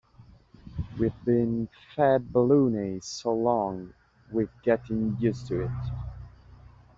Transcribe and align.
We've 0.97 1.13
been 1.25 1.69
fed 1.95 2.29
baloney 2.33 3.03
so 3.03 3.35
long 3.35 3.93
we're 4.31 4.49
getting 4.63 5.15
used 5.19 5.45
to 5.49 5.65
it. 5.65 5.91